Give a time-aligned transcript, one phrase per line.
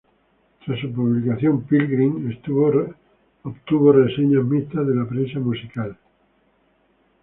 [0.65, 2.31] Tras su publicación, "Pilgrim"
[3.43, 5.95] obtuvo reseñas mixtas de la prensa musical.